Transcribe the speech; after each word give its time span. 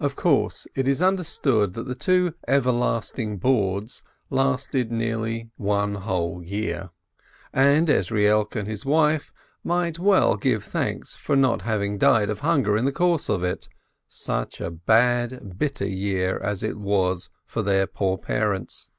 228 0.00 0.02
LEBNEE 0.04 0.12
Of 0.12 0.16
course, 0.44 0.66
it 0.74 0.86
is 0.86 1.00
understood 1.00 1.72
that 1.72 1.86
the 1.86 1.94
two 1.94 2.34
"everlasting 2.46 3.38
boards" 3.38 4.02
lasted 4.28 4.92
nearly 4.92 5.48
one 5.56 5.94
whole 5.94 6.42
year, 6.44 6.90
and 7.54 7.88
Ezrielk 7.88 8.54
and 8.54 8.68
his 8.68 8.84
wife 8.84 9.32
might 9.64 9.98
well 9.98 10.36
give 10.36 10.62
thanks 10.62 11.16
for 11.16 11.36
not 11.36 11.62
having 11.62 11.96
died 11.96 12.28
of 12.28 12.40
hunger 12.40 12.76
in 12.76 12.84
the 12.84 12.92
course 12.92 13.30
of 13.30 13.42
it, 13.42 13.66
such 14.08 14.60
a 14.60 14.70
bad, 14.70 15.56
bitter 15.56 15.88
year 15.88 16.36
as 16.40 16.62
it 16.62 16.76
was 16.76 17.30
for 17.46 17.62
their 17.62 17.86
poor 17.86 18.18
parents. 18.18 18.90